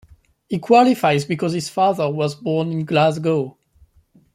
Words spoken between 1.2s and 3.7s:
because his father was born in Glasgow.